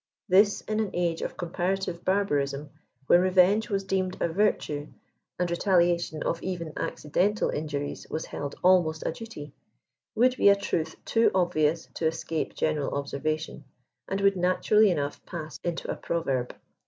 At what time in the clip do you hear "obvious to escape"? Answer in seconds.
11.35-12.55